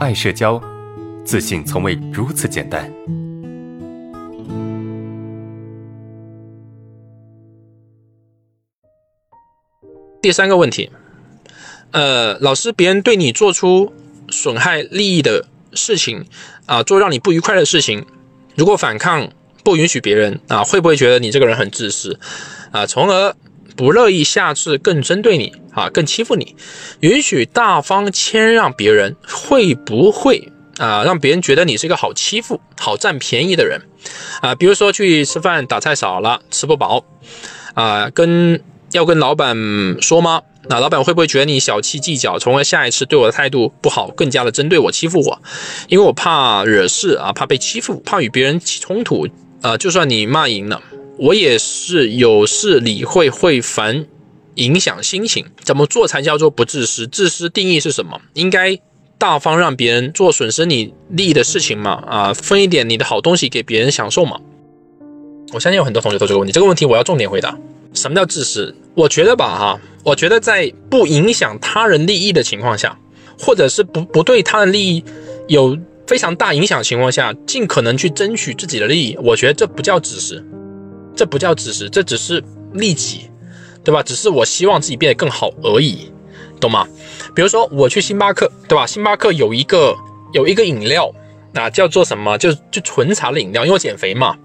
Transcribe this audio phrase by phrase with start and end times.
[0.00, 0.58] 爱社交，
[1.26, 2.90] 自信从未如此简单。
[10.22, 10.90] 第三个问题，
[11.90, 13.92] 呃，老师，别人对你做出
[14.30, 16.24] 损害利益的事情
[16.64, 18.06] 啊，做让你不愉快的事情，
[18.56, 19.30] 如果反抗
[19.62, 22.18] 不允许别人啊，会不会觉得你这个人很自私
[22.70, 23.36] 啊，从而
[23.80, 26.54] 不乐意下次更针对你啊，更欺负你？
[27.00, 33.80] 允许大方谦让别人，会不会啊，让别人觉得你是一个好欺负、好占便宜的人
[34.42, 34.54] 啊？
[34.54, 37.06] 比如说去吃饭打菜少了，吃不饱
[37.72, 38.60] 啊，跟。
[38.92, 39.56] 要跟老板
[40.02, 40.42] 说吗？
[40.68, 45.40] 那老板会不会觉得你小气计较，从而下一次对我的态度不好，更加的针对我、欺负我？
[45.86, 49.28] 因为我怕惹事啊，怕被欺负，怕与别人起冲突。
[49.62, 50.82] 呃，就算你骂赢了，
[51.20, 54.06] 我也是有事理会，会烦，
[54.54, 55.44] 影响心情。
[55.62, 57.06] 怎么做才叫做不自私？
[57.06, 58.18] 自私定义是什么？
[58.32, 58.80] 应该
[59.18, 62.02] 大方让别人做损失你利益的事情嘛？
[62.06, 64.40] 啊，分一点你的好东西给别人享受嘛？
[65.52, 67.54] 我相信有很多同学都这个问题，这个问题我要重点回答。
[67.92, 68.74] 什么叫自私？
[68.94, 72.98] 我觉得吧，哈，我觉得在不影响他人利益的情况下，
[73.38, 75.04] 或者是不不对他人利益
[75.48, 80.42] 有非常大影响情况下，尽可能去争取自己的利益，我觉得这不叫自私，
[81.14, 83.30] 这不叫自私，这只是利己，
[83.84, 84.02] 对吧？
[84.02, 86.10] 只是我希望自己变得更好而已，
[86.60, 86.86] 懂吗？
[87.34, 88.86] 比如说我去星巴克，对吧？
[88.86, 89.96] 星巴克有一个
[90.32, 91.12] 有一个饮料，
[91.54, 92.36] 啊，叫做什么？
[92.38, 94.36] 就就纯茶的饮料，因为我减肥嘛。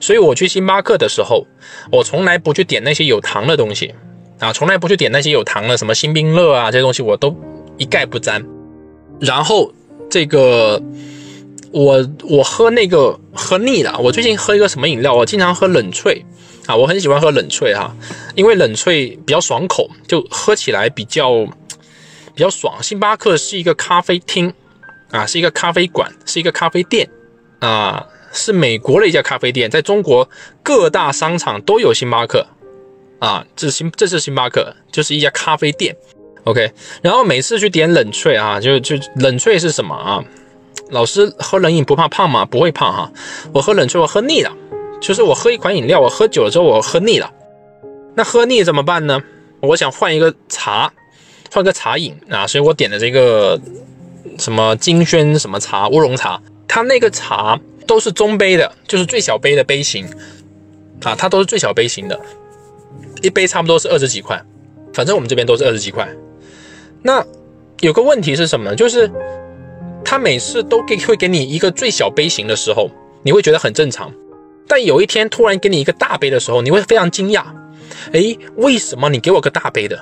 [0.00, 1.46] 所以我去星巴克的时候，
[1.90, 3.94] 我从来不去点那些有糖的东西
[4.38, 7.34] 啊，从来不去点那些有糖的什么星冰乐啊这些东西，我都
[7.78, 8.44] 一概不沾。
[9.20, 9.72] 然后
[10.10, 10.82] 这个
[11.74, 15.12] 我我喝那个喝腻了，我最近喝一个什么饮料？
[15.12, 16.22] 我经常喝冷萃
[16.66, 17.92] 啊，我很喜欢喝冷萃哈，
[18.36, 21.44] 因为冷萃比较爽口，就喝起来比较
[22.32, 22.80] 比较爽。
[22.80, 24.54] 星巴克是一个咖啡厅
[25.10, 27.10] 啊，是一个咖啡馆，是一个咖啡店
[27.58, 28.06] 啊。
[28.36, 30.28] 是美国的一家咖啡店，在中国
[30.60, 32.44] 各大商场都有星巴克
[33.20, 35.96] 啊，这是星，这是星巴克，就是一家咖啡店。
[36.42, 40.24] OK，然后每次去点冷萃啊，就就冷萃是什么啊？
[40.90, 42.44] 老师喝冷饮不怕胖吗？
[42.44, 43.12] 不会胖哈。
[43.52, 44.52] 我喝冷萃我喝腻了，
[45.00, 47.30] 就是我喝一款饮料，我喝久了之后我喝腻了。
[48.14, 49.20] 那喝腻怎么办呢？
[49.60, 50.92] 我想换一个茶，
[51.52, 53.60] 换个茶饮啊，所以我点的这个
[54.38, 57.60] 什么金萱什么茶乌龙茶，它那个茶。
[57.86, 60.08] 都是中杯的，就是最小杯的杯型
[61.02, 62.18] 啊，它都是最小杯型的，
[63.20, 64.42] 一杯差不多是二十几块，
[64.94, 66.08] 反正我们这边都是二十几块。
[67.02, 67.22] 那
[67.80, 68.74] 有个问题是什么呢？
[68.74, 69.06] 就是
[70.04, 72.90] 他每次都给会给你一个最小杯型的时候，
[73.22, 74.12] 你会觉得很正常，
[74.68, 77.44] 但有一天突然给你一个大杯的时候，你会非常惊讶，
[78.12, 79.98] 诶，为什么你给我个大杯的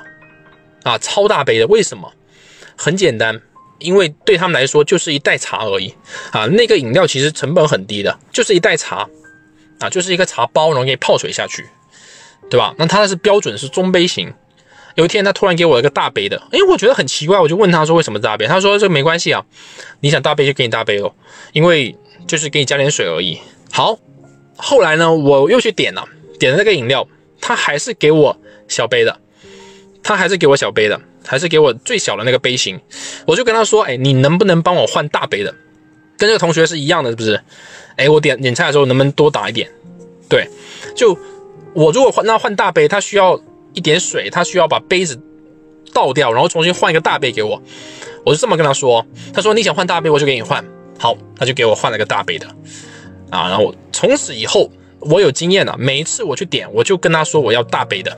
[0.82, 1.66] 啊，超大杯的？
[1.66, 2.12] 为什么？
[2.76, 3.40] 很简单。
[3.78, 5.92] 因为对他们来说就是一袋茶而已
[6.30, 9.08] 啊，那个饮料其实成本很低的，就是一袋茶
[9.80, 11.66] 啊，就是一个茶包，然后给你泡水下去，
[12.48, 12.72] 对吧？
[12.78, 14.32] 那他那是标准是中杯型。
[14.94, 18.46] 有一天他突然给我一个大杯的，哎，我觉得很奇怪，我就问他说为什么大杯？
[18.46, 19.44] 他说这没关系啊，
[20.00, 21.12] 你想大杯就给你大杯哦，
[21.52, 23.38] 因为就是给你加点水而已。
[23.70, 23.98] 好，
[24.56, 26.06] 后来呢，我又去点了，
[26.38, 27.06] 点了那个饮料，
[27.40, 28.36] 他还是给我
[28.68, 29.18] 小杯的，
[30.02, 31.00] 他还是给我小杯的。
[31.24, 32.80] 还是给我最小的那个杯型，
[33.28, 35.54] 我就跟他说：“哎，你能不能帮我换大杯的？
[36.18, 37.40] 跟这个同学是一样的，是不是？
[37.94, 39.70] 哎，我点点菜的时候能不能多打一点？
[40.28, 40.48] 对，
[40.96, 41.16] 就
[41.74, 43.40] 我如果换那换大杯，他需要
[43.74, 45.20] 一点水，他需要把杯子
[45.92, 47.62] 倒掉，然后重新换一个大杯给我。
[48.24, 49.06] 我就这么跟他说。
[49.32, 50.64] 他说你想换大杯，我就给你换。
[50.98, 52.46] 好，他就给我换了个大杯的
[53.30, 53.48] 啊。
[53.48, 58.16] 然后从此以后我有经验了，每一次我去点，我就跟他说我要大杯的，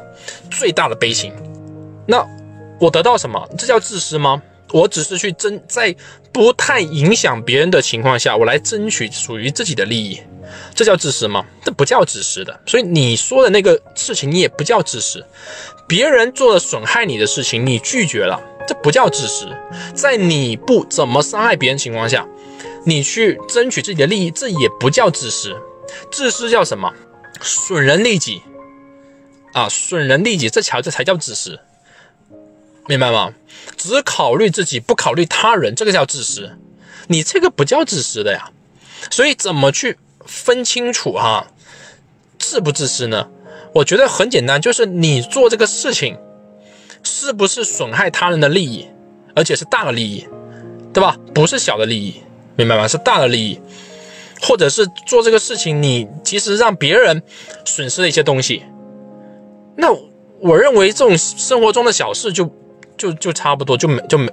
[0.50, 1.32] 最大的杯型。
[2.06, 2.26] 那。
[2.80, 3.48] 我得到什么？
[3.56, 4.42] 这叫自私吗？
[4.72, 5.94] 我只是去争，在
[6.32, 10.18] 不太影响别人的情况下，我来争取属于自己的利益，
[10.74, 11.44] 这叫自私吗？
[11.64, 12.60] 这不叫自私的。
[12.66, 15.24] 所以你说的那个事情，你也不叫自私。
[15.86, 19.46] 别人做了损害你的事情，你拒绝了，这不叫自私。
[19.94, 22.26] 在你不怎么伤害别人情况下，
[22.86, 25.56] 你去争取自己的利益，这也不叫自私。
[26.10, 26.92] 自私叫什么？
[27.42, 28.42] 损人利己
[29.52, 29.68] 啊！
[29.68, 31.60] 损人利己，这才这才叫自私。
[32.86, 33.32] 明白吗？
[33.76, 36.58] 只考虑自己，不考虑他人，这个叫自私。
[37.08, 38.50] 你这个不叫自私的呀。
[39.10, 41.46] 所以怎么去分清楚哈，
[42.38, 43.28] 自不自私呢？
[43.72, 46.16] 我觉得很简单，就是你做这个事情
[47.02, 48.86] 是不是损害他人的利益，
[49.34, 50.26] 而且是大的利益，
[50.92, 51.16] 对吧？
[51.34, 52.22] 不是小的利益，
[52.56, 52.86] 明白吗？
[52.86, 53.60] 是大的利益，
[54.42, 57.22] 或者是做这个事情，你其实让别人
[57.64, 58.62] 损失了一些东西。
[59.76, 59.92] 那
[60.40, 62.52] 我认为这种生活中的小事就。
[62.96, 64.32] 就就差不多就没就没，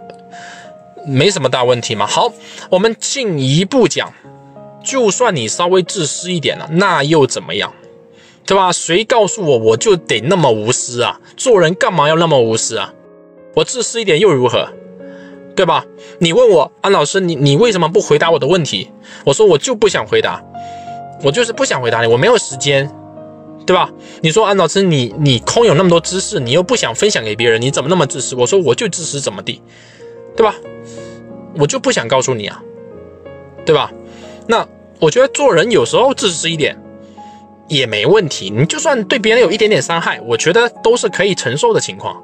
[1.03, 2.05] 没什么大问题嘛。
[2.05, 2.31] 好，
[2.69, 4.13] 我们进一步讲，
[4.83, 7.74] 就算你稍微自私一点了，那又怎么样？
[8.45, 8.72] 对吧？
[8.72, 11.22] 谁告诉我我就得那么无私啊？
[11.38, 12.94] 做人干嘛要那么无私啊？
[13.56, 14.68] 我自私一点又如何？
[15.56, 15.86] 对吧？
[16.19, 18.89] 你问我安老师，你你为什么不回答我的问题？
[19.25, 20.44] 我说我就不想回答，
[21.24, 22.89] 我就是不想回答你，我没有时间，
[23.66, 23.92] 对吧？
[24.22, 28.36] 你说安老师，你你空有那么多知识，你又不想分享给别人，你怎么那么自私？
[28.36, 29.62] 我说我就自私，怎么地？
[30.36, 30.56] 对吧？
[31.57, 32.63] 我就不想告诉你啊，
[33.66, 33.92] 对吧？
[34.51, 34.68] 那
[35.00, 36.77] 我觉得做人有时候自私一点。
[37.68, 42.21] 也没问题，你就算对别人有一点点伤害，我觉得都是可以承受的情况，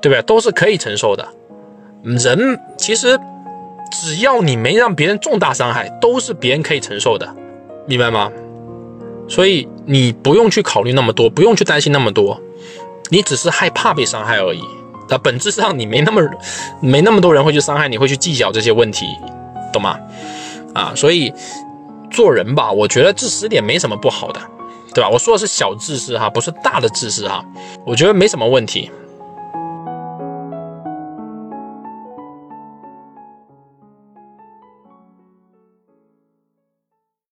[0.00, 0.22] 对不对？
[0.22, 1.26] 都是可以承受的。
[2.04, 3.18] 人其实
[3.90, 7.34] 只要你没让别人重大伤害，都是别人可以承受的，
[7.88, 8.30] 明白吗？
[9.26, 12.40] 所以你不用去考虑那么多，不用去担心那么多，
[13.10, 14.62] 你只是害怕被伤害而已。
[15.08, 16.22] 那本质上你没那么
[16.80, 19.06] 没那么多人会去伤害你，会去计较这些问题，
[19.72, 19.98] 懂吗？
[20.74, 21.32] 啊，所以。
[22.10, 24.40] 做人吧，我觉得自私点没什么不好的，
[24.94, 25.10] 对吧？
[25.10, 27.44] 我说的是小自私哈，不是大的自私哈。
[27.84, 28.88] 我觉得没什么问题